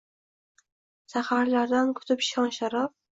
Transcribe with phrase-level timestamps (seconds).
[1.13, 2.97] Saharlardan kutib shon-sharaf